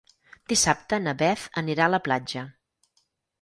Dissabte 0.53 0.99
na 1.03 1.13
Beth 1.19 1.43
anirà 1.63 1.85
a 1.89 1.93
la 1.97 2.01
platja. 2.09 2.45